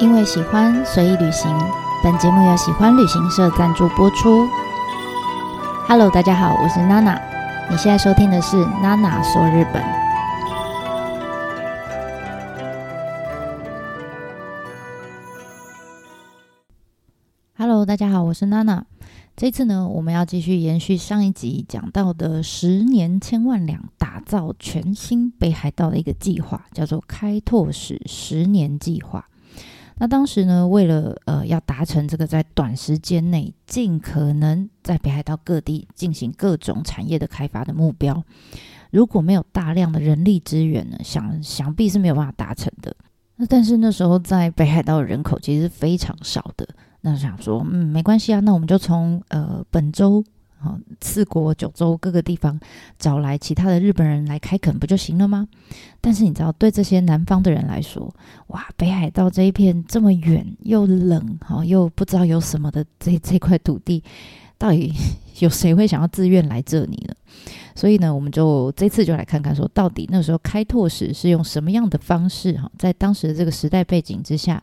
[0.00, 1.54] 因为喜欢，随意旅行。
[2.02, 4.48] 本节目由喜欢旅行社赞助播出。
[5.86, 7.20] Hello，大家好，我是娜娜。
[7.70, 9.84] 你现在收听的是娜娜说日本。
[17.58, 18.86] Hello，大家好，我是娜娜。
[19.36, 29.26] 这次呢，我们要继续延续上一集讲到的十年千万两打造全新北海道的一个计划，叫做开拓史十年计划。
[30.00, 38.24] 那当时呢，为了呃要达成这个在短时间内尽可能在北海道各地进行各种产业的开发的目标，
[38.90, 42.96] 如果没有大量的人力资源呢，想想必是没有办法达成的。
[43.36, 46.66] 那但是那时候在北海道的人口其实是非常少的，
[47.02, 50.24] 那想说嗯没关系啊，那我们就从呃本州。
[50.62, 52.60] 好，四国九州各个地方
[52.98, 55.48] 找来其他的日本人来开垦不就行了吗？
[56.02, 58.14] 但是你知道，对这些南方的人来说，
[58.48, 64.04] 哇，北海道这一片这么远又冷，哈，又不知道有什么的这这块土地，
[64.58, 64.92] 到底
[65.38, 67.14] 有谁会想要自愿来这里呢？
[67.74, 74.62] 所以呢，我们就这次就来看看，说到底那时候开拓时是用什么样的方式，哈，在当时的这个时代背景之下，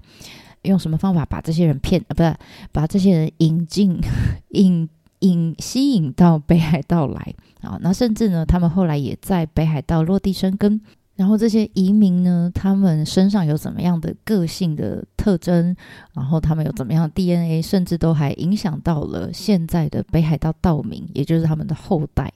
[0.61, 2.35] 用什么方法把这些人骗啊，不是
[2.71, 3.99] 把这些人引进
[4.53, 4.87] 引。
[5.19, 10.79] 引吸引到北海道来啊，那甚至呢，他们后来也在北海道落地生根。
[11.15, 15.75] 然后这些移民呢，他们身上有怎么样的个性的特征，
[16.13, 22.31] 然后他们有怎么样的 DNA，甚至都还影响到了现在的北海道道民，也就是他们的后代。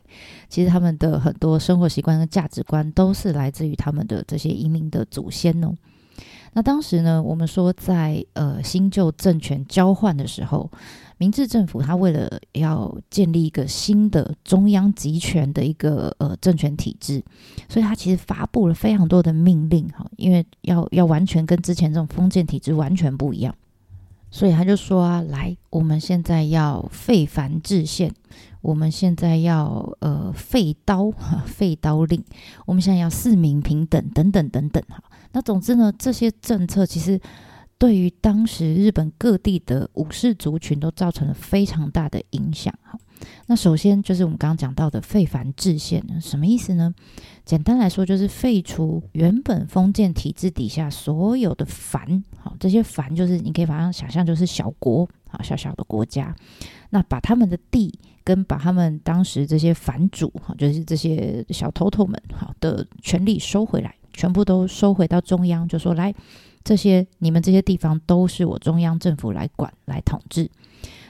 [0.50, 5.76] 其实他们的很多生活习惯跟价值观都是来自于他们的这些移民的祖先哦。
[6.54, 10.70] 那当时呢，我们说在呃新旧政权交换的时候。
[11.18, 17.24] 明治政府他为了要建立一个新的中央集权的一个呃政权体制，
[17.70, 23.54] 所以他其实发布了非常多的命令哈，因为要要完全跟之前这种封建体制完全不一样，
[24.32, 28.12] 所以他就说啊，来，我们现在要废藩置县，
[28.62, 32.24] 我们现在要呃废刀哈废刀令，
[32.66, 35.04] 我们现在要四民平等等等等等哈。
[35.34, 37.20] 那总之呢，这些政策其实。
[37.78, 42.72] 对于当时日本各地的武士族群都造成了非常大的影响。
[42.84, 42.96] 哈，
[43.48, 46.94] 那首先就是我们刚刚讲到的废藩置县，什么意思呢？
[47.44, 52.24] 简单来说，就是废除原本封建体制底下所有的藩。
[52.38, 56.36] 好，这些藩就是你可以把它想象就是小国，好，小小的国家。
[56.92, 57.92] 那把他们的地
[58.24, 66.14] 跟把他们当时这些藩主，哈，就是这些小头头们，好的权力收回来，全部都收回到中央，就说来。
[66.64, 70.48] 这些你们这些地方都是我中央政府来管来统治，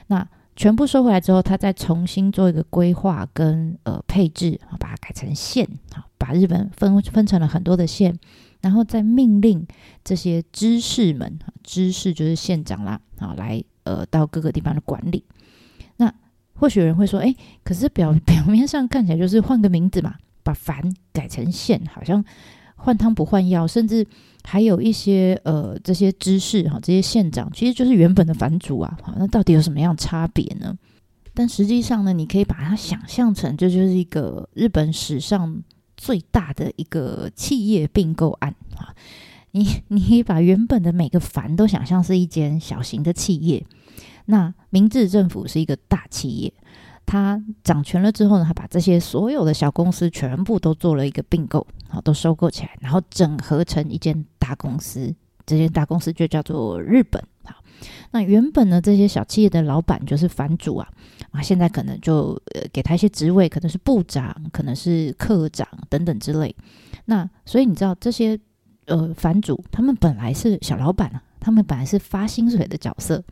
[0.06, 0.26] 那
[0.56, 8.18] 全部收回来之后，他再重新做一个规划跟呃配置，把它改成县，好，把日本分分成了很多的县，
[8.62, 9.66] 然后再命令
[10.02, 15.22] 这些知事们，知事就是县长啦，好，来呃到各个地方的管理。
[15.98, 16.10] 那
[16.54, 22.24] 或许有人会说，哎，可是表 表面上看起来就是换个名字嘛，把藩改成县，好像。
[22.84, 24.04] 换汤不换药，甚至
[24.42, 30.76] 还有一些呃，这些知识哈，这些县长其实就是原本的藩主啊，好，那到底有什么样差别呢？
[31.32, 35.62] 但实际上呢，你可以把它想象成，这就是一个日本史上
[35.96, 38.92] 最大的一个企业并购案啊。
[39.52, 43.64] 你你可以把原本的每个藩都想象是一间小型的企业，
[44.26, 46.52] 那明治政府是一个大企业。
[47.04, 55.14] 他掌权了之后呢，他把这些所有的小公司全部都做了一个并购，好，都收购起来，然后整合成一间大公司。
[55.44, 57.22] 这间大公司就叫做日本。
[57.44, 57.56] 好，
[58.12, 60.88] 那原本呢，这些小企业的老板就是藩主啊，
[61.32, 66.54] 啊，现在可能就呃给他一些职位，可能是部长，可能是科长等等之类。
[67.04, 68.38] 那所以你知道这些
[68.86, 71.22] 呃藩主，他们本来是小老板啊。
[71.42, 73.22] 他们本来是发薪水的角色，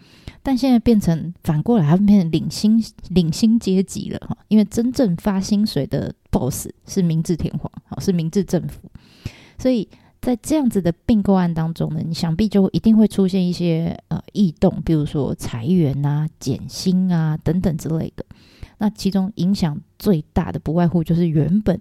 [0.43, 4.37] 但现在变成反过来，他们变成领薪领薪阶级了哈。
[4.49, 8.91] 因为真正发薪水的 boss 是明治天皇，好，是明治政府，
[9.57, 9.89] 所以
[10.21, 18.25] 在这样子的并购案当中呢，你想必就一定会出现一些呃异动，比如说裁员啊、减薪啊等等之类的。
[18.79, 21.81] 那其中影响最大的，不外乎就是原本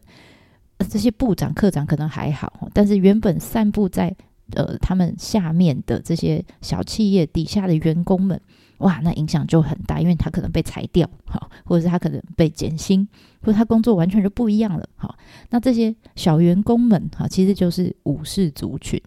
[0.90, 4.16] 这些部长、课长可能还好，但是原本散布在
[4.56, 8.40] 呃，他们下面的这些小企业底下的员工们，
[8.80, 13.08] 哇，那影响就很大，因为他可能被裁掉，好，或者是他可能被减薪，
[13.42, 15.18] 或他工作完全就不一样了，好，
[15.50, 19.02] 那这些小员工们，哈，其实就是武士族群。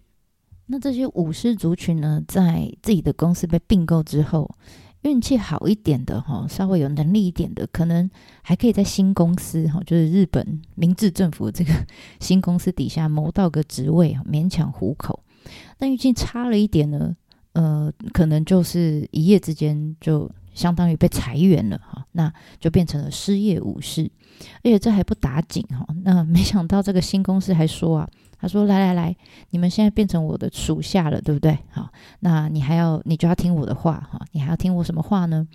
[0.67, 4.49] 那这些武士族群呢，在自己的公司被并购之后，
[5.01, 8.09] 运气好一点的，哈，稍微有能力一点的，可能
[8.41, 11.73] 还可以在新公司，哈，就是日本明治政府这个
[12.21, 15.19] 新公司底下谋到个职位，勉强糊口。
[15.77, 17.15] 但运气差了一点呢，
[17.53, 24.09] 呃，可能就是一夜之间就相当于被裁员了哈，那就变成了失业武士，
[24.57, 28.09] 而且这还不打紧哈，那没想到这个新公司还说啊。
[28.43, 29.15] 他说：“来来来，
[29.51, 31.57] 你们现在变成我的属下了，对不对？
[31.71, 34.21] 好，那你还要，你就要听我的话哈。
[34.33, 35.47] 你还要听我什么话呢？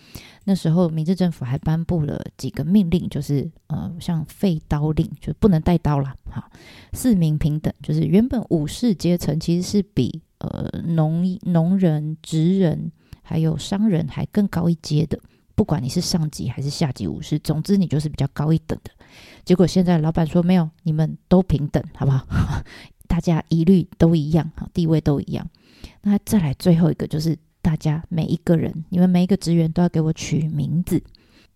[0.44, 6.14] 那时候，明治政府还颁布了几个命令，就是呃，像废刀令，就不能带刀了。
[6.30, 6.50] 好，
[6.94, 15.20] 四民平等，就是原本武士阶层其实是比呃农农人、职人还有商人还更高一阶的。”
[15.54, 18.92] 不管你是上级还是下级武士，总之你就是比较高一等的。
[19.48, 22.22] 结果现在老板说没有，你们都平等，好不好？
[23.08, 25.48] 大家一律都一样，哈地位都一样。
[26.02, 31.02] 那再来最后一个，就是大家每一个人，你们每一个职员都要给我取名字。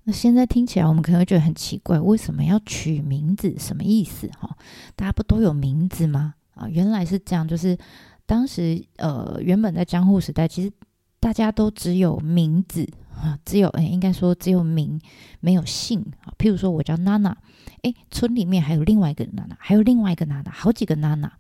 [0.04, 3.54] 那现在听起来我们可能会觉得很奇怪，为什么要取名字？
[3.58, 4.26] 什么意思？
[4.40, 4.56] 哈，
[4.96, 6.32] 大家不都有名字吗？
[6.54, 7.76] 啊，原来是这样，就是
[8.24, 10.72] 当时呃，原本在江户时代，其实
[11.20, 12.88] 大家都只有名字。
[13.14, 14.98] 啊，只有哎，应该说只有名，
[15.38, 16.32] 没有姓啊。
[16.38, 17.36] 譬如说，我叫娜娜，
[17.82, 21.32] 哎，村里面还有另外一个娜娜，还有另外一个娜娜，好几个娜娜。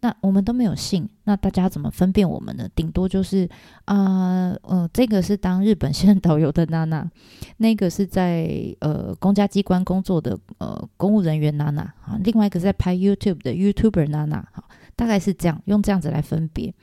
[0.00, 2.68] 那我们都没有姓，那大家怎么分辨我们呢？
[2.74, 3.48] 顶多就是
[3.86, 7.10] 啊，呃，这个是当日本现任导游的娜娜，
[7.56, 14.62] 那个是在呃公家机关工作的呃公务人员娜娜啊，另外一个在拍 YouTube 的 YouTuber 娜娜，哈，
[14.94, 16.74] 大概是这样，用这样子来分别，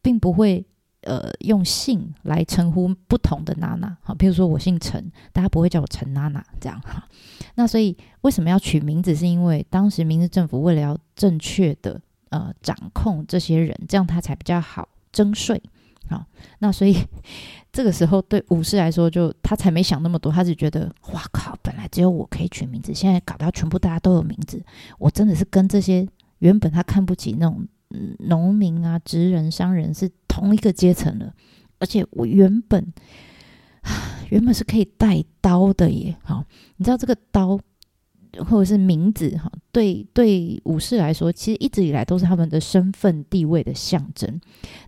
[0.00, 0.64] 并不会。
[1.04, 7.06] 呃，用姓来称呼不同的娜娜，好，比如说我姓陈，大家不会叫我陈娜娜这样哈。
[7.56, 9.14] 那所以为什么要取名字？
[9.14, 15.62] 是因为当时明治政府为了要正确的呃掌控这些人，这样他才比较好征税。
[16.08, 16.24] 好，
[16.58, 16.96] 那所以
[17.70, 24.62] 这个时候对武士来说就，他才没想那么多，他只觉得哇靠，本来只有我可以取名字，现在搞到全部大家都有名字，
[24.98, 26.08] 我真的是跟这些
[26.38, 27.66] 原本他看不起那种。
[28.26, 31.32] 农民啊，职人、商人是同一个阶层的，
[31.78, 32.92] 而且我原本
[34.30, 36.16] 原本是可以带刀的耶。
[36.24, 36.44] 好，
[36.76, 37.56] 你知道这个刀
[38.38, 44.40] 或者是名字哈，对对武士来说，其实一直以来都是他们的身份地位的象征。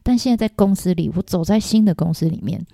[0.03, 2.67] 但现在在公司里，我走在新的公司里面，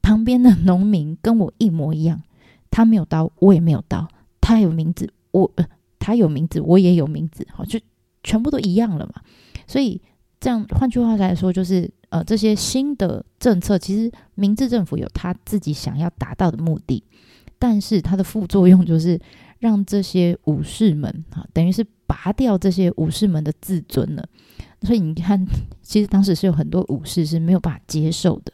[0.00, 2.22] 旁边的农民跟我一模一样，
[2.70, 4.08] 他没有刀，我也没有刀，
[4.40, 5.66] 他有名字，我呃
[5.98, 7.78] 他有名字，我也有名字，好，就
[8.22, 9.20] 全部都一样了嘛。
[9.66, 10.00] 所以，
[10.40, 17.02] 这样换句话来说，就是呃，这些新的政策，其实明治政府有他自己想要达到的目的，
[17.58, 19.20] 但是它的副作用就是
[19.58, 24.24] 让这些武士们啊，等于是拔掉这些武士们的自尊了。
[24.82, 25.44] 所以你看，
[25.82, 28.52] 其实当时是有很多武士是没有办法接受的。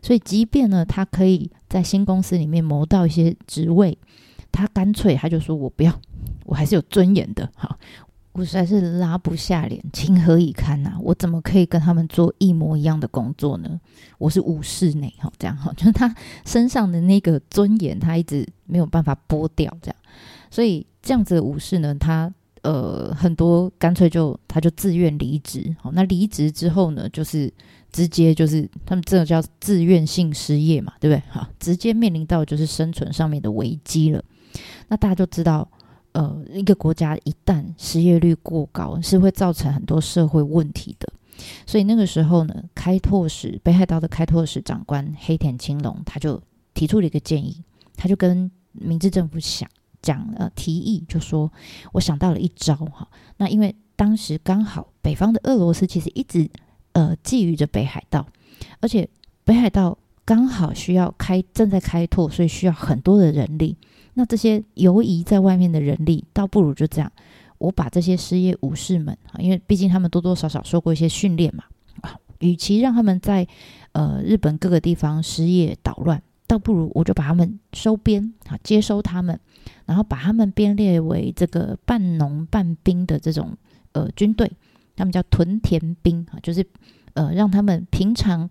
[0.00, 3.98] 所以，即便呢，他可以在新公司里面谋到一些职位，
[4.50, 6.00] 他干脆他就说：“我不要，
[6.46, 7.78] 我还是有尊严的。”哈。
[8.32, 13.78] 我实在是拉不下脸，情何以堪呐、我怎么可以跟他们做一模一样的工作呢？
[14.16, 16.14] 我是武士呢，哈，这样哈， 就是他
[16.46, 19.96] 身上的那个尊严，他一直没有办法剥掉，这样，
[20.50, 22.32] 所以这样子的武士呢，他
[22.62, 27.52] 呃很多干脆就他就自愿离职，好，那离职之后呢，就是
[27.92, 31.22] 直接就是他们这个叫自愿性失业嘛，对不对？
[31.30, 34.24] 哈，直接面临到就是生存上面的危机了。
[34.88, 35.68] 那大家就知道。
[36.12, 41.10] 呃，一个国家一旦失业率过高，是会造成很多社会问题的。
[41.66, 46.40] 所以那个时候呢，开拓使北海道的开拓使长官黑田青龙他就
[46.74, 47.62] 提出了一个建议，
[47.96, 49.68] 他就跟明治政府想
[50.02, 51.50] 讲呃提议，就说
[51.92, 53.08] 我想到了一招哈。
[53.38, 56.48] 那因为当时刚好北方的俄罗斯其实一直
[56.92, 58.26] 呃觊觎着北海道，
[58.80, 59.08] 而且
[59.44, 63.76] 北海道刚好需要开正在开拓，所以需要很多的人力。
[64.14, 67.10] 那这些游移在外面的人力，倒不如就这样，
[67.58, 71.64] 我把这些失业武士们啊，因为毕竟他们多多少少受过一些训练嘛，
[72.02, 73.46] 啊，与其让他们在
[73.92, 79.38] 呃日本各个地方失业捣乱，倒不如我就把他们收编啊，接收他们，
[79.86, 83.56] 然后把他们编列为这个半农半兵的这种
[83.92, 84.52] 呃军队，
[84.94, 86.66] 他们叫屯田兵啊，就是
[87.14, 88.46] 呃让他们平常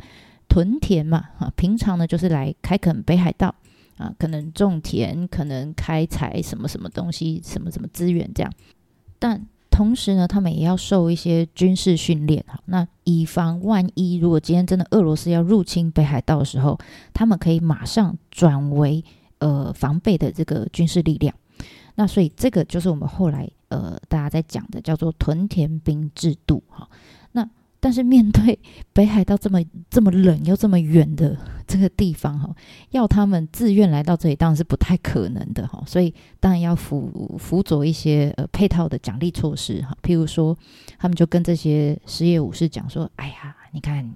[0.47, 3.53] 屯田嘛，啊，平常呢就是来开垦北海道。
[4.01, 8.51] 啊，可能种田，可能开采什么什么东西，什么什么资源这样。
[9.19, 12.43] 但同时呢，他们也要受一些军事训练。
[12.47, 16.77] 哈，那以防万一，如果今天真的俄罗斯要入侵北海道的时候，
[17.13, 19.03] 他们可以马上转为
[19.37, 21.33] 呃防备的这个军事力量。
[21.95, 26.63] 那所以这个就是我们后来呃大家在讲的叫做屯田兵制度。
[26.67, 26.89] 哈，
[27.83, 28.57] 但是面对
[28.93, 29.59] 北海道这么
[29.89, 31.35] 这么冷又这么远的
[31.67, 32.55] 这个地方哈，
[32.91, 40.55] 要他们自愿来到这里当然是不太可能的哈，所以当然要辅辅佐一些呃配套的奖励措施哈，譬如说
[40.99, 44.15] 他们就跟这些失业武士讲说，哎呀，你看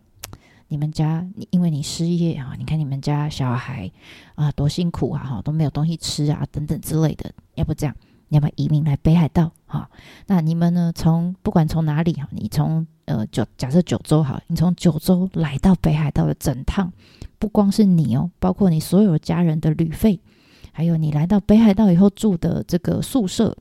[0.67, 3.91] 你们家你因为你失业啊，你看你们家小孩
[4.35, 7.95] 啊多辛苦啊，哈都没有东西吃啊，等等之类的，要不这样，
[8.27, 9.51] 你要不要移民来北海道？
[9.65, 9.89] 哈，
[10.27, 10.91] 那你们呢？
[10.95, 16.91] 从不管从哪里哈，你从呃九假设九州好，你从九州来到北海道的整趟，
[17.39, 20.19] 不光是你哦，包括你所有家人的旅费，
[20.71, 23.57] 还有你来到北海道以后住的这个宿舍，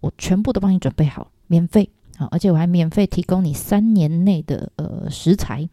[0.00, 1.90] 我全部都帮你准备好，免费。
[2.16, 5.68] 好，而且我还免费提供你三年内的呃食材，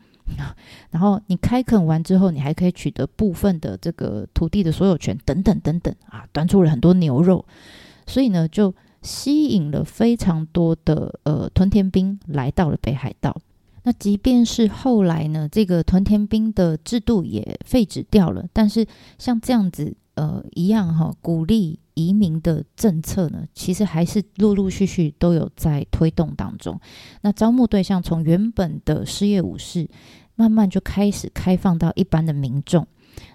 [0.89, 7.45] 然后你开垦完之后，你还可以取得部分的这个土地的所有权，等等等等啊，端出了很多牛肉，
[8.05, 13.35] 所以呢，就吸引了非常多的呃屯田兵来到了北海道。
[13.83, 18.85] 那即便是后来呢，这个屯田兵的制度也废止掉了，但是
[19.17, 21.79] 像这样子呃一样哈，鼓励。
[21.93, 26.79] 移民的政策呢，其实还是陆陆续续都有在推动当中。
[27.21, 29.87] 那招募对象从原本的失业武士，
[30.35, 32.87] 慢慢就开始开放到一般的民众。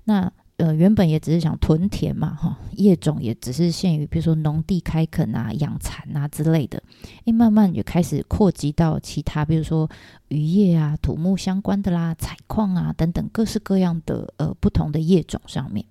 [0.04, 6.82] 那呃，原本也只是想屯田嘛，哈，业种也只是限于比如说农地开垦啊、养蚕啊之类的。
[7.26, 9.88] 诶，慢慢也开始扩及到其他，比如说
[10.28, 15.84] 渔业啊、土木相关的啦、采矿啊等等各式各样的呃不同的业种上面。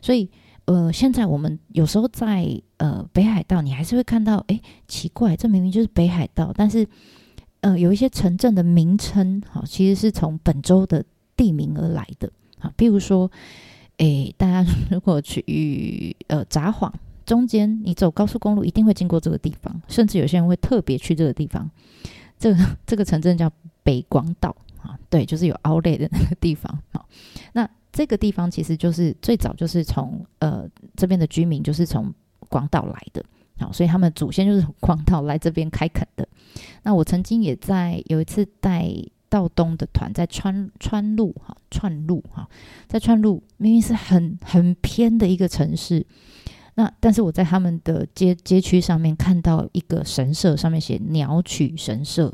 [0.00, 0.30] 所以。
[0.66, 6.84] 呃，现在我们有时候在呃北海道，你还是会看到，诶，奇怪，这明明就是北海道，但是
[7.60, 11.04] 呃有一些城镇的名称，哈，其实是从本州的
[11.36, 13.30] 地名而来的，啊，比如说，
[13.98, 16.92] 诶，大家 如果去呃札幌，
[17.24, 21.70] 中间你走高速公路一定会经过这个地方，甚至有些人会特别去这个地方，
[22.38, 23.50] 这个 这个城镇叫
[23.82, 27.08] 北广岛，啊，对，就是有 Outlet 的那个地方，好，
[27.52, 27.68] 那。
[27.92, 32.12] 这个地方其实就是最早就是从呃这边的居民就是从
[32.50, 33.24] 广岛来的，
[33.58, 36.28] 好，所以他们祖先就是从广岛来这边开垦的。
[36.82, 38.86] 那我曾经也在有一次带
[39.36, 42.48] 道东的团在川川路哈川路哈，
[42.88, 46.06] 在川路明明是很很偏的一个城市，
[46.76, 52.32] 那但是我在他们的街街区上面看到一个神社，上面写鸟取神社。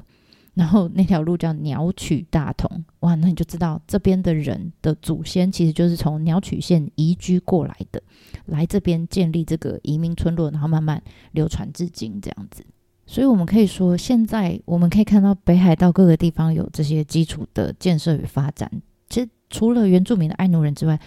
[0.54, 8.02] 然后那条路叫鸟取大同，哇，那你就知道这边的人的祖先其实就是从鸟取县移居过来的，
[8.44, 12.62] 来这边建立这个移民村落，然后慢慢流传至今这样子。
[13.06, 18.70] 所以我们可以说，现在我们可以看到北海道各个地方有这些基础的建设与发展。
[19.08, 20.98] 其实除了原住民的爱奴人之外，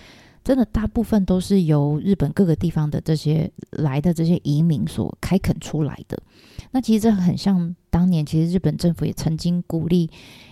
[0.45, 6.21] 真的大部分都是由日本各个地方的这些来的这些移民所开垦出来的。
[6.69, 10.07] 那其实这很像当年，其实日本政府也曾经鼓励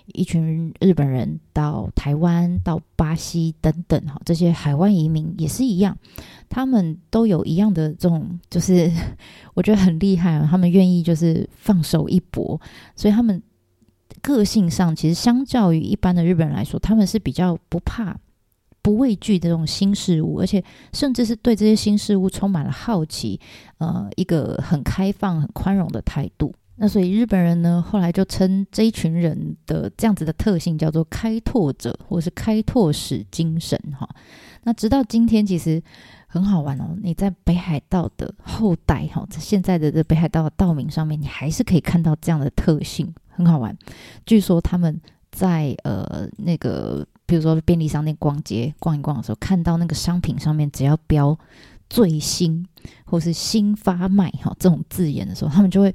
[0.08, 5.96] 一群日本人到台湾、到巴西等等哈，这些海外移民也是一样，
[6.50, 8.92] 他们都有一样的这种，就是
[9.54, 12.60] 我觉得很厉害啊，他们愿意就是放手一搏，
[12.96, 13.40] 所以他们
[14.24, 18.18] 个性上其实相较于一般的日本人来说，他们是比较不怕。
[18.84, 20.62] 不畏惧这种新事物，而且
[20.92, 23.40] 甚至是对这些新事物充满了好奇，
[23.78, 26.54] 呃，一个很开放、很宽容的态度。
[26.76, 33.80] 那所以日本人呢，后来就称这一群人的这样子的特性叫做开拓者，或是开拓史精神。
[33.98, 34.10] 哈，
[34.64, 35.82] 那直到今天，其实
[36.28, 36.98] 很好玩哦。
[37.02, 43.78] 你在北海道的后代，哈，在现在的这北海道的道名上面，你还是可以看到这样的特性，很好玩。
[44.26, 45.00] 据说他们
[45.32, 47.08] 在呃那个。
[47.34, 51.36] 比如说便利商店逛街逛一逛的时候，看到那个商品上面只要标
[51.90, 52.64] 最新
[53.06, 55.92] 或是新发卖哈这种字眼的时候，他们就会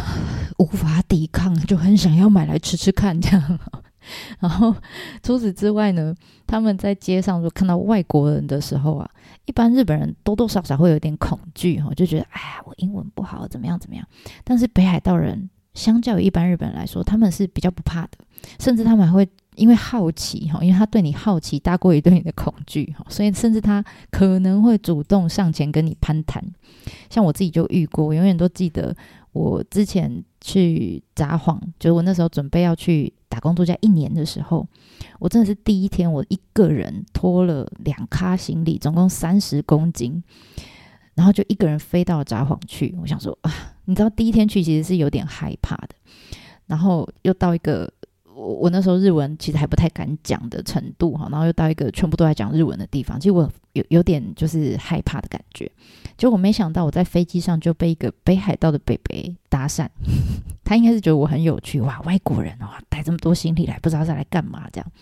[0.60, 3.58] 无法抵抗，就很想要买来吃吃看这样。
[4.40, 4.76] 然后
[5.22, 6.14] 除此之外呢，
[6.46, 9.10] 他们在街上说看到外国人的时候啊，
[9.46, 14.06] 一般日本人多多少少会有点恐惧哈，就觉得哎呀我英文不好怎么样怎么样。
[14.44, 18.18] 但是北海道人相较于一般日本人来说，他们是比较不怕的，
[18.60, 19.26] 甚至他们还会。
[19.56, 26.44] 因为好奇哈，因为他对你好奇大过于对你的恐惧哈，所以甚至他可能会主动上前跟你攀谈。
[27.08, 28.94] 像我自己就遇过，我永远都记得
[29.32, 34.66] 我之前去札幌，就我那时候准备要去打工度假一年的时候，
[35.18, 40.22] 我真的是第一天我一个人拖了两卡行李，总共三十公斤，
[41.14, 42.94] 然后就一个人飞到札幌去。
[43.00, 43.52] 我想说啊，
[43.84, 45.90] 你知道第一天去其实是有点害怕的，
[46.66, 47.92] 然后又到一个。
[48.34, 55.70] 我我那时候日文其实还不太敢讲的程度哈，然后又到一个全部都在讲日文的地方，其实我有有点就是害怕的感觉。
[56.16, 59.88] 结果我没想到我在飞机上就被一个北海道的北北搭讪，
[60.64, 64.92] 他应该是觉得我很有趣哇，外国人哇带这么多行李来，不知道是来干嘛这样。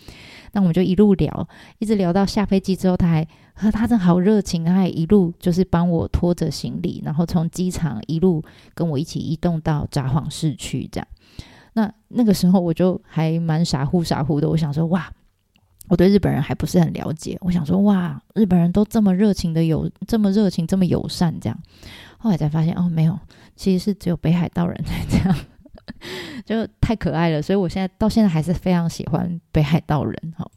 [0.52, 1.48] 那我们就一路聊，
[1.78, 8.42] 一直聊到下飞机之后，他还和他真好热情，他还一路就是帮我拖着行李，然后从机场一路
[8.74, 11.08] 跟我一起移动到札幌市区这样。
[11.74, 15.10] 那那个时候我就还蛮傻乎傻乎的，我想说哇，
[15.88, 17.36] 我对日本人还不是很了解。
[17.40, 21.58] 我想说，哇，日本人都这么热情的友，这么热情，这么友善，这样。
[22.18, 23.18] 后来才发现，哦，没有，
[23.56, 25.36] 其实是只有北海道人才这样，
[26.44, 27.42] 就太可爱了。
[27.42, 30.34] 所以我现在到现在还是非常喜欢北海道人。
[30.36, 30.48] 哈，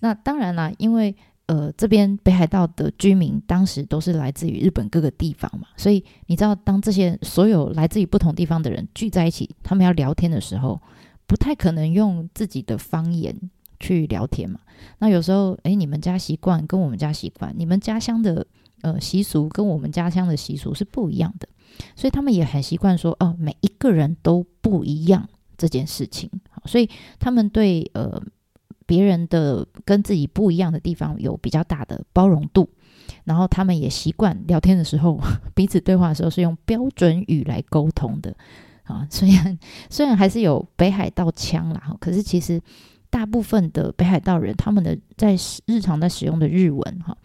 [0.00, 1.14] 那当然啦，因为。
[1.46, 10.80] 呃，这边北海道的居民当时都是来自于日本各个地方嘛，所以你知道，当这些所有来自于不同地方的人聚在一起，他们要聊天的时候，
[11.24, 13.32] 不太可能用自己的方言
[13.78, 14.58] 去聊天嘛。
[14.98, 18.44] 那有时候，诶，你们家习惯跟我们家习惯，你们家乡的
[18.82, 21.48] 呃习俗跟我们家乡的习俗是不一样的，
[21.94, 26.28] 所以他们也很习惯说，哦，每一个人都不一样这件事情，
[26.64, 28.20] 所以他们对呃。
[28.86, 32.68] 别人的跟自己不一样的地方有比较大的包容度，
[33.24, 35.20] 然后他们也习惯聊天的时候，
[35.54, 38.34] 彼此对话的时候是用标准语来沟通的
[38.84, 39.06] 啊。
[39.10, 39.58] 虽然
[39.90, 42.62] 虽然还是有北海道腔啦，可是其实
[43.10, 47.16] 大部分的北海道人他们的在日常在使用的日文哈，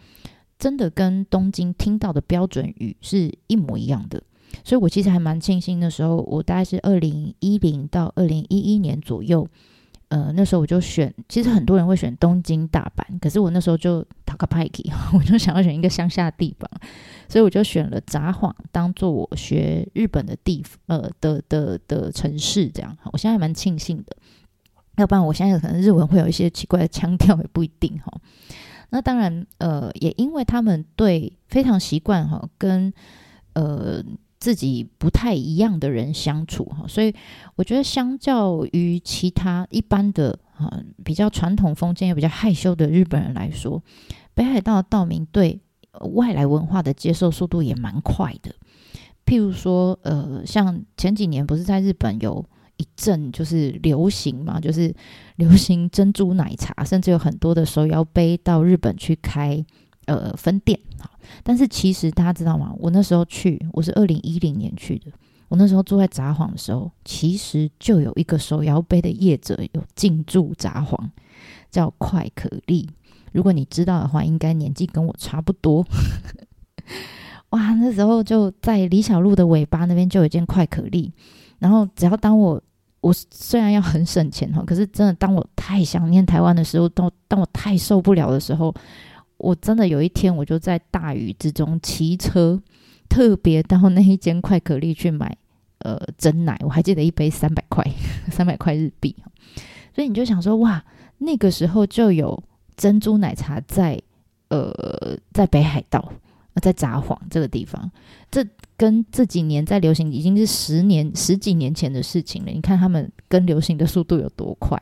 [0.58, 4.22] 真的跟东京听到的标准语是一模一样的。
[4.64, 9.48] 所以我其实还蛮庆幸的时候，我大概是二零一零到二零一一年左右。
[10.12, 16.70] 呃，那时候我就选，其实很多人会选东京、大阪，可是我那时候就讨个派气， 我就想要选一个乡下的地方，
[17.30, 24.18] 所以我就选了札幌当做我学日本的地呃的的的，城市，这样，我现在还蛮庆幸的，
[24.98, 28.12] 要不然我现在可能日文会有一些奇怪的腔调，也不一定哈。
[28.90, 32.92] 那当然，呃，也因为他们对非常习惯哈跟
[33.54, 34.04] 呃。
[34.42, 37.14] 自己不太一样的人相处哈，所以
[37.56, 43.82] 我觉得相较于其他一般的啊比较传统封建又比较害羞的日本人来说，
[44.34, 45.62] 北海道的道民对
[46.16, 48.52] 外来文化的接受速度也蛮快的。
[49.28, 52.44] 譬如说，呃，像前几年不是在日本有
[52.78, 54.92] 一阵就是流行嘛，就是
[55.36, 59.64] 流行珍珠奶茶，甚至有很多的手摇杯到日本去开。
[60.18, 60.78] 呃，分店，
[61.44, 62.74] 但是其实大家知道吗？
[62.78, 65.12] 我那时候去，我是二零一零年去的。
[65.48, 70.98] 我那时候住在札幌的时候，其实就有一个手摇杯的业者有进驻札幌，
[71.70, 72.90] 叫快可力。
[73.32, 75.86] 如果你知道的话，应该年纪跟我差不多。
[77.52, 81.12] 哇，那时候就在李小璐的尾巴那边就有一间快可力。
[81.60, 82.62] 然后只要当我
[83.02, 88.74] 我虽然要很省钱哈，可是真的当我太想念台湾的时候，当当我太受不了的时候。
[89.42, 92.62] 我真的有一天，我就在大雨之中骑车，
[93.10, 95.36] 特别到那一间快可力去买
[95.80, 97.84] 呃珍奶，我还记得一杯三百块，
[98.32, 99.16] 三百块日币。
[99.94, 100.84] 所以你就想说，哇，
[101.18, 102.42] 那个时候就有
[102.78, 104.00] 珍珠奶茶在
[104.50, 106.14] 呃在北海道，
[106.62, 107.92] 在札幌这个地方，
[108.30, 108.46] 这
[108.78, 112.52] 跟这几年在流行已经是十年十几年前的事情了。
[112.52, 114.82] 你看他们跟流行的速度有多快。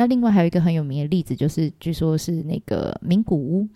[0.00, 3.68] 那另外还有一个很有名的例子，就是据说是那个名古屋，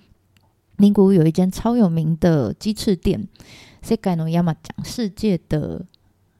[0.78, 3.28] 名古屋有一间超有名的鸡翅店，
[3.82, 5.84] 世界の山讲，世界的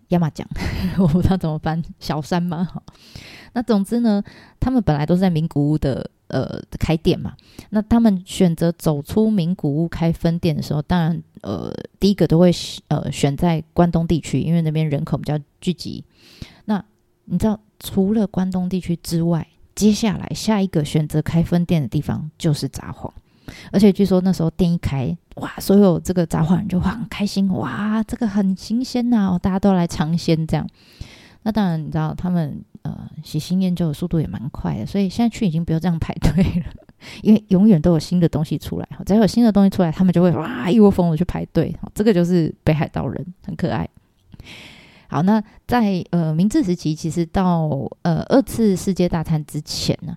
[0.09, 0.49] 山讲，
[0.99, 2.65] 我不知道怎么翻，小山吗？
[2.65, 2.83] 好，
[3.53, 4.25] 那总之呢，
[4.59, 7.37] 他们本来都是在名古屋的呃开店嘛，
[7.69, 11.71] 那他们选择走出名古屋开分店的时候，当然呃
[12.01, 12.51] 第一个都会
[12.89, 16.03] 呃选在关东地区，因为那边人口比较聚集。
[16.65, 16.83] 那
[17.27, 23.11] 你知道除了关东地区之外，接下来下一个选择开分店的地方就是札幌，
[23.73, 30.67] 而且据说那时候店一开，哇，所有这个札幌人就很开心，哇，这个很新鲜呐、啊，大家都来尝鲜这样。
[31.43, 36.67] 那当然你知道他们呃喜新厌旧的速度也蛮快的，所以现在去已经不用这样排队了，
[37.23, 41.75] 因为永远都有新的东西出来，只要有新的东西出来，他们就会哇一窝蜂的去排队。
[41.93, 43.89] 这个就是北海道人，很可爱。
[45.15, 47.69] 好，那在呃明治时期，其实到
[48.03, 50.17] 呃二次世界大战之前呢，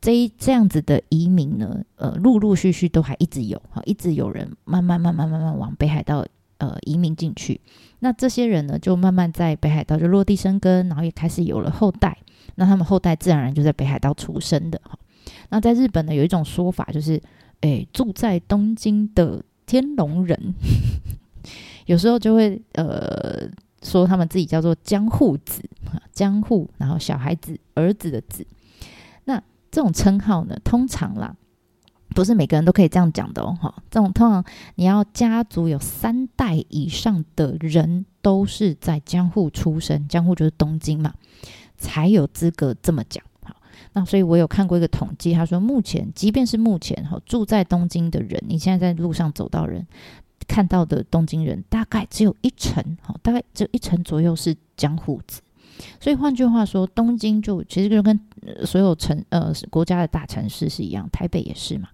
[0.00, 6.24] 这一这样子的移民呢，呃陆陆续续都还一直有，哈，一直有人慢慢慢慢慢慢往北海道
[6.56, 7.60] 呃移民进去。
[7.98, 12.16] 那这些人呢，就慢慢在北海道就落地生根，然后也开始有了后代。
[12.54, 14.98] 那他们后代自然而然就在北海道出生的哈。
[15.50, 17.22] 那在日本呢，有一种说法就是，
[17.60, 20.54] 诶，住在东京的天龙人，
[21.84, 23.50] 有时候就会呃。
[23.82, 25.62] 说他们自己叫做江户子，
[26.12, 28.46] 江户，然后小孩子、儿子的子。
[29.24, 31.36] 那这种称号呢，通常啦，
[32.08, 33.56] 不是每个人都可以这样讲的哦。
[33.60, 41.14] 哈，这种通常你要家族有三代以上的人都是在江户出生，江户就是东京嘛，
[41.76, 43.22] 才有资格这么讲。
[43.44, 43.56] 好，
[43.92, 49.86] 那所以我有看过一个统计，他说目前，即便是目前哈住在东京的人，你现在在路上走到人。
[50.48, 52.82] 看到的东京人大概只有一成，
[53.22, 55.40] 大概只有一成左右是江户子。
[56.00, 58.18] 所以换句话说，东京就其实就跟
[58.66, 61.88] 所有城呃国家的大城市是一样，台北也是嘛。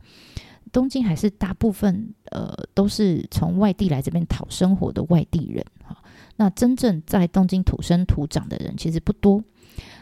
[0.72, 5.96] 东京还是大部分呃都是从外地来这边讨生活的外地人哈。
[6.36, 9.44] 那真正在东京土生土长的人其实不多。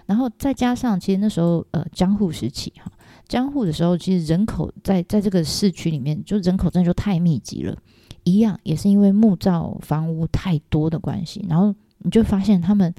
[0.07, 2.91] 然后再加上，其实那时候呃江户时期哈，
[3.27, 7.77] 江户的时候其实人口在在这个市区里面，就人口真的就太密集了。
[8.25, 12.95] 一样也是因为木造房屋太多的关系，然后你就发现他们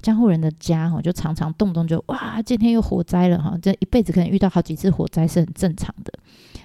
[0.00, 6.12] 江户人的家哈，就常常动不动就哇，今天又火灾了哈，这一辈子可能遇到好几次火灾是很正常的。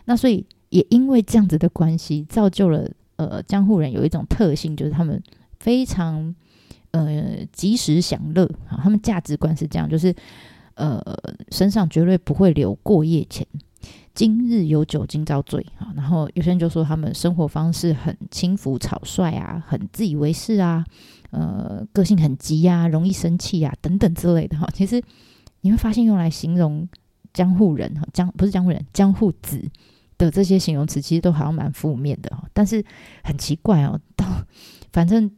[0.05, 5.21] 那所以也因为这样子的关系，造就了呃江户人有一种特性，就是他们
[5.59, 6.33] 非常
[6.91, 10.15] 呃及时享乐啊，他们价值观是这样，就是
[10.75, 11.01] 呃
[11.51, 13.45] 身上绝对不会留过夜钱。
[14.13, 20.85] 今日有酒今朝醉啊，然后有些人就说他们生活方式很轻浮草率啊，很自以为是啊，
[21.31, 24.69] 呃，个性很急啊，容易生气啊，等等之类的哈。
[24.71, 25.01] 其实
[25.61, 26.87] 你会发现，用来形容
[27.33, 29.59] 江户人哈，江不是江户人，江户子
[30.19, 32.47] 的这些形容词，其实都好像蛮负面的哈。
[32.53, 32.85] 但是
[33.23, 34.27] 很奇怪哦，到
[34.91, 35.31] 反正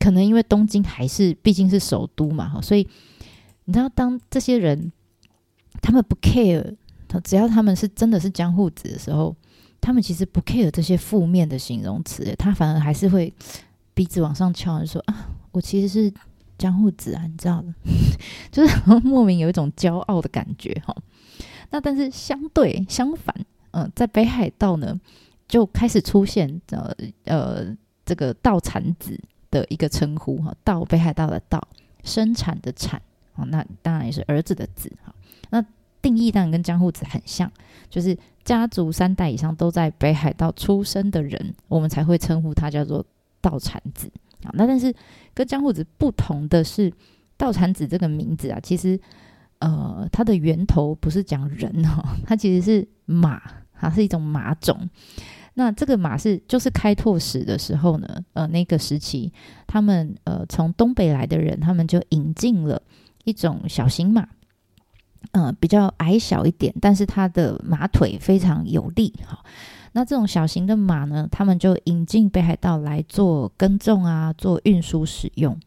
[0.00, 2.88] 可能因为东京还是毕竟是首都嘛哈，所以
[3.66, 4.90] 你知道，当这些人
[5.80, 6.74] 他们不 care。
[7.08, 9.34] 他只要他们是真的是江户子的时候，
[9.80, 13.32] 他们其实不 care 这些负面的形容词，他反而还是会
[13.94, 16.12] 鼻子往上翘，就说啊，我其实是
[16.58, 17.72] 江户子啊，你知道的，
[18.50, 20.94] 就是莫名有一种骄傲的感觉哈。
[21.70, 23.34] 那但是相对相反，
[23.70, 24.98] 嗯、在北海道呢，
[25.46, 26.92] 就开始出现呃
[27.24, 29.18] 呃这个道产子
[29.50, 31.66] 的一个称呼哈，道北海道的道，
[32.02, 33.00] 生产的产
[33.34, 35.14] 啊，那当然也是儿子的子哈，
[35.50, 35.64] 那。
[36.06, 37.50] 定义当然跟江户子很像，
[37.90, 43.04] 就是家族三代以上都在北海道出生的人，我们才会称呼他叫做
[43.40, 44.08] 道产子
[44.44, 44.52] 啊。
[44.52, 44.94] 那但是
[45.34, 46.92] 跟江户子不同的是，
[47.36, 48.96] 道产子这个名字啊，其实
[49.58, 53.42] 呃它的源头不是讲人哈， 它其实是马，
[53.72, 54.88] 它是一种马种。
[55.54, 59.32] 那这个马是就是开拓史的时候呢，呃那个时期
[59.66, 62.80] 他们呃从东北来的人，他们就引进了
[63.24, 64.28] 一种小型马。
[65.32, 69.12] 嗯，比较矮小一点，但是它的马腿非常有力。
[69.26, 69.38] 哈，
[69.92, 75.58] 那这种小型的马呢，他们就引进北海道来做耕种啊，做运输使用。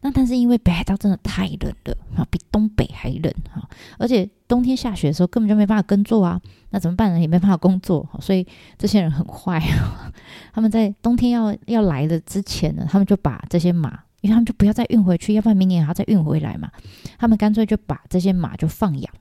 [0.00, 6.40] 那但是因为北海道真的太冷了，哈，比东北还冷，哈，而且冬天下雪的时候根本就没办法耕作啊。
[6.70, 7.20] 那怎么办呢？
[7.20, 9.62] 也没办法工作，所以这些人很坏。
[10.52, 14.00] 他们在冬天要要来的之前呢，他们就把这些马。
[14.20, 16.70] 因为他们就不要再运回去，要不然明年还要再运回来嘛。
[17.18, 19.12] 他们干脆就把这些马就放养，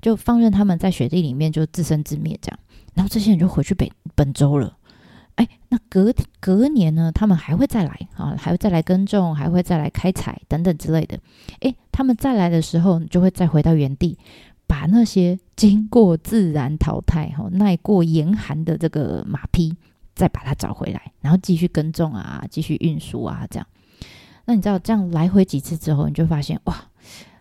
[0.00, 2.58] 就放任他们在雪地里面就自生自灭这样。
[2.94, 4.76] 然后这些人就回去北本州了。
[5.34, 11.18] 哎，那隔隔年呢，他们还会再来啊，还会再来耕种，还会再来开采等等之类的。
[11.60, 14.16] 哎，他们再来的时候，就会再回到原地，
[14.66, 19.76] 把那些经过自然淘汰、哈耐过严寒的这个马匹，
[20.14, 23.66] 再把它找回来，然后继续耕种啊，继续运输啊，这样。
[24.46, 26.88] 那你知道这样来回几次之后，你就发现哇，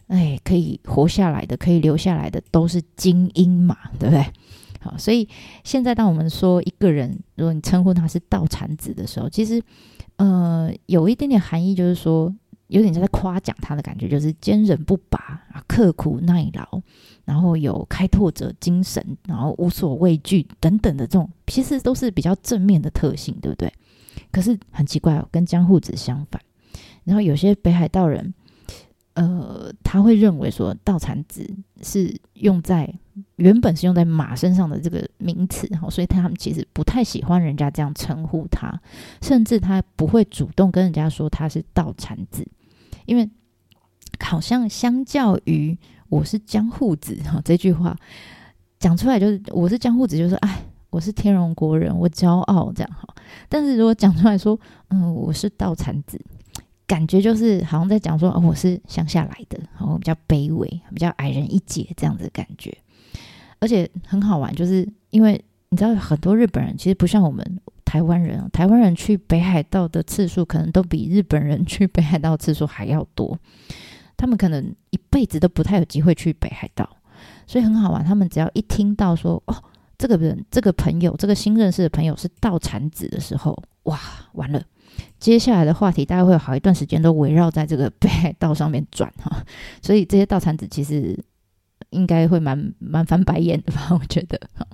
[0.07, 4.25] 哎，可以活下来的，可以留下来的都是精英嘛，对不对？
[4.81, 5.27] 好，所以
[5.63, 9.61] 现在当我们说一个人，如果你称呼他是道产子的时候，其实
[10.17, 12.31] 呃有一点点含义，就是说
[12.67, 15.19] 有点在夸奖他的感觉，就是坚韧不拔
[15.51, 16.81] 啊，刻苦耐劳，
[17.23, 23.71] 然后有开拓者精神，然后无所畏惧等等的这种，其实都是比较正面的特性，对不对？
[24.31, 26.41] 可是很奇怪哦，跟江户子相反。
[27.05, 28.33] 然后有些北海道人，
[29.13, 31.49] 呃，他会认为说道产子
[31.81, 32.93] 是用在
[33.37, 38.77] 原本是用在马身上的这个名词，哈，所以他们其实不太喜欢人家这样称呼他，
[39.21, 42.45] 甚至他不会主动跟人家说他是道产子，
[43.05, 43.29] 因为
[44.19, 45.77] 好像相较于
[46.09, 47.95] 我是江户子哈这句话
[48.79, 53.07] 讲出来就是我是江户子，就是说哎，我是天龙国人，我骄傲这样哈，
[53.47, 56.19] 但是如果讲出来说嗯，我是道产子。
[56.87, 62.77] 感觉就是好像在讲说，哦，我是乡下来的，然后比较卑微，比较矮人一截这样子的感觉，
[63.59, 73.37] 而且很好玩，就是因为你知道很多日本人其实不像我们台湾人，台湾人去北海道的次数可能都比日本人去北海道次数还要多，
[74.15, 76.87] 他们可能一辈子都不太有机会去北海道，
[77.47, 78.05] 所以很好玩。
[78.05, 79.63] 他们只要一听到说，哦，
[79.97, 83.99] 这个人、这个朋友、这个新认识的朋友是道产子的时候，哇，
[84.33, 84.61] 完了。
[85.19, 89.43] 接下来的话题大概会有好一段时间都围绕在这个 北海道上面转哈，
[89.81, 91.17] 所以这些道产子其实
[91.89, 93.89] 应该会蛮蛮翻白眼的吧？
[93.91, 94.65] 我觉得哈。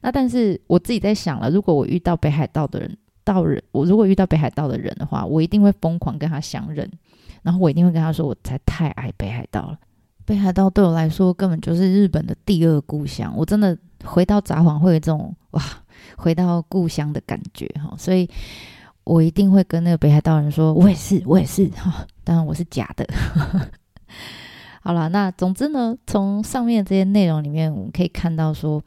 [0.00, 6.90] 那但是我自己在想了，如果我遇到北海道的人道人，我如果遇到北海道的人的话，我一定会疯狂跟他相认，
[7.42, 9.78] 然后我一定会跟他说，我才太爱北海道了。
[10.24, 15.62] 北海道对我来说根本就是日本的第二故乡，我真的回到札幌会有这种哇，
[16.16, 18.28] 回到故乡的感觉哈，所以
[19.06, 23.06] 我一定会跟那个北海道人说，我也是， 我也是哈， 当然我是假的。
[24.82, 28.82] 好了，那总之呢，从上面这些内容里面，我们可以看到说，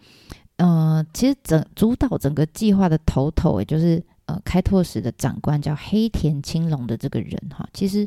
[0.58, 8.06] 呃，其实整主导整个计划的头头，也就是呃开拓使的长官叫黑田青龙的这个人哈，其实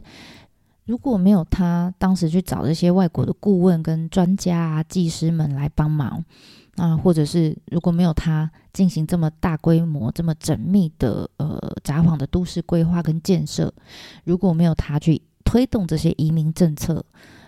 [0.84, 6.22] 如果没有他当时去找这些外国的顾问跟专家啊、技师们来帮忙，
[6.76, 13.72] 啊，或者是如果没有他进行这么大规模、这么缜密的呃札幌的都市规划跟建设，
[14.24, 17.04] 如果没有他去推动这些移民政策。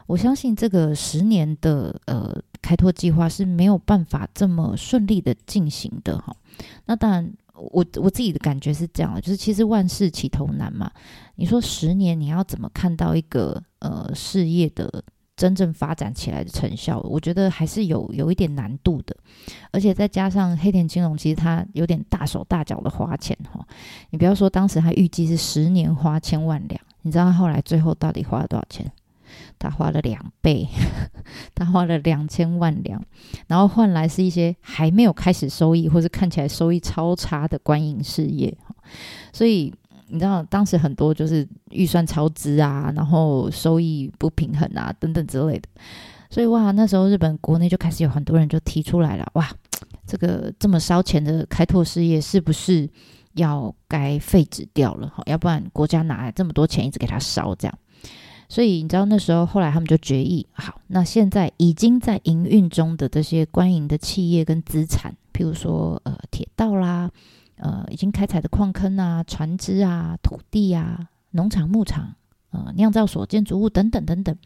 [0.06, 6.37] 我相信这个十年的呃开拓计划是没有办法这么顺利的进行的哈。
[6.84, 10.90] 那当然，我我自己的感觉是这样的，就是其实万事起头难嘛。
[11.37, 15.02] 你说十年你要怎么看到一个呃事业的
[15.36, 17.00] 真正发展起来的成效？
[17.00, 19.16] 我觉得还是有有一点难度的。
[19.72, 23.66] 而且再加上黑田金融，其实他有点大手大脚的花钱哈。
[24.10, 28.90] 你不要说当时他预计是十年花千万两，你知道他后来最后到底花了多少钱？
[29.58, 30.68] 他花了两倍，
[31.54, 33.02] 他花了两千万两，
[33.48, 38.56] 然后换来是一些还没有开始收益，或是看起来收益超差的观影事业。
[39.32, 39.74] 所以
[40.14, 45.68] 你知道，当时很多就是预算超支啊，然后收益不平衡啊，等等之类的。
[46.31, 49.50] 所以哇，那时候日本国内就开始有很多人就提出来了，哇，
[50.07, 52.88] 这个这么烧钱的开拓事业，是不是
[53.33, 55.09] 要该废止掉了？
[55.09, 57.79] 哈要不然国家哪来这么多钱一直给他烧这样？
[58.48, 67.11] 所以你知道那时候后来他们就决议，好，那现在已经在营运中的这些官营的企业跟资产，譬如说呃铁道啦，
[67.56, 72.14] 呃已经开采的矿坑啊、船只啊、土地啊、农场、牧场、
[72.50, 74.36] 呃酿造所、建筑物等等等等，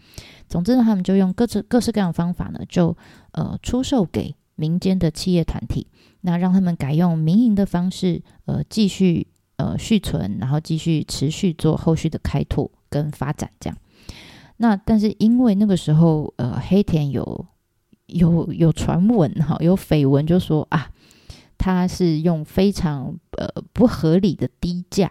[0.48, 2.96] 总之呢，他们就用各式各式各样的方法呢，就
[3.32, 5.86] 呃出售给民间的企业团体，
[6.22, 13.78] 那让他们改用民营的方式，呃继续呃续存，然后继续持续做后续的开拓跟发展，这样。
[14.60, 17.46] 那但是因为那个时候，呃，黑田有
[18.06, 20.90] 有有传闻哈，有绯闻，就说啊，
[21.58, 25.10] 他是用非常呃不合理的低价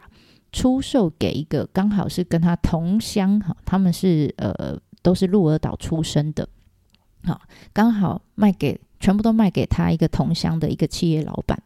[0.51, 6.47] 出售给一个刚好是跟他同乡哈，他们是呃都是鹿儿岛出生的，
[7.25, 7.41] 好，
[7.73, 11.61] 刚好卖给全部都卖给他一个同乡的一个企业老板。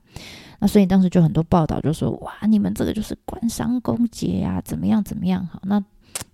[0.60, 5.48] 那所以当时就很多报道就说，哇，你们这个就是官商勾结呀，怎么样怎么样？
[5.48, 5.84] 好，那。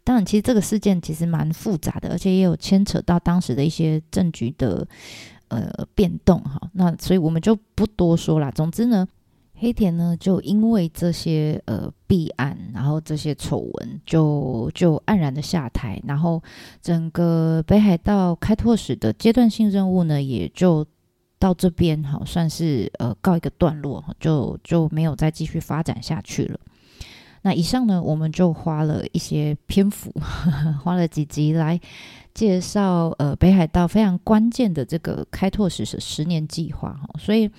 [0.04, 4.88] 当然，其实这个事件其实蛮复杂的，而且也有牵扯到当时的一些政局的
[5.50, 6.60] 呃变动哈。
[6.74, 8.52] 那所以我们就不多说了。
[8.52, 9.08] 总之呢，
[9.56, 16.42] 黑田呢就因为这些呃弊案，然后这些丑闻，就就黯然的下台，然后
[16.82, 20.86] 整个北海道开拓史的阶段性任务呢，也就
[21.40, 26.60] 到这边哈，算是呃告一个段落，就就没有再继续发展下去了。
[27.48, 31.80] 那以上呢，我们就花了一些篇幅，呵呵花了几集来
[32.34, 37.08] 介绍呃北海道非常关键的这个开拓史十十年计划哈。
[37.18, 37.50] 所以，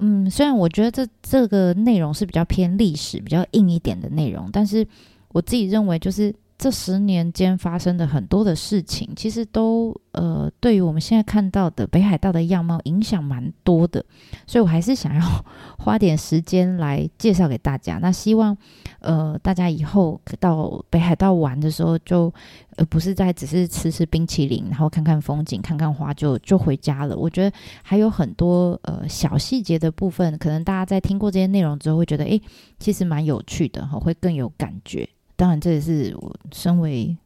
[0.00, 4.86] 嗯，虽然我觉得这这个内容是比较偏历史、比较硬一点的内容，但是
[5.28, 6.34] 我自己认为就是。
[6.66, 14.04] 这十年间发生的很多的事情，其实都呃，对于我们现在看到的北海道的样貌影响蛮多的，
[14.48, 15.22] 所以我还是想要
[15.78, 17.98] 花点时间来介绍给大家。
[17.98, 18.56] 那希望
[18.98, 22.34] 呃，大家以后到北海道玩的时候就，
[22.74, 27.16] 呃不是在只是吃吃冰淇淋，然后看看风景、看看花就就回家了。
[27.16, 32.42] 我觉得还有很多呃小细节的部分，可能大家在听过这些内容之后，会觉得诶，
[32.80, 35.08] 其实蛮有趣的，会更有感觉。
[35.36, 37.16] 当然，这也是我身为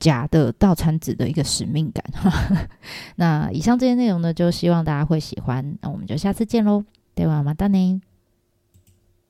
[0.00, 2.04] 假的道产子的一个使命感。
[3.16, 5.76] 那以上这些内容呢，就希望大家会喜欢。
[5.82, 7.42] 那我们就下次见喽，对吧？
[7.42, 8.00] 马达尼？